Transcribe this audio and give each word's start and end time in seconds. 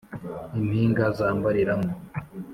impinga 0.57 1.05
zambariramo 1.17 1.91